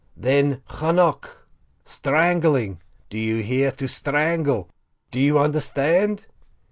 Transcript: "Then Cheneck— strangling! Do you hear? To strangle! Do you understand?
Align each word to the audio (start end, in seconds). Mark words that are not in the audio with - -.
"Then 0.17 0.63
Cheneck— 0.79 1.29
strangling! 1.85 2.81
Do 3.11 3.19
you 3.19 3.43
hear? 3.43 3.69
To 3.69 3.87
strangle! 3.87 4.67
Do 5.11 5.19
you 5.19 5.37
understand? 5.37 6.25